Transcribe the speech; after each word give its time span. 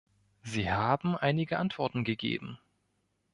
Sie 0.41 0.71
haben 0.71 1.15
einige 1.15 1.59
Antworten 1.59 2.03
gegeben. 2.03 2.57